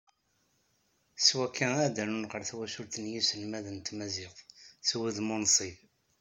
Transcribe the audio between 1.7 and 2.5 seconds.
ad rnun ɣer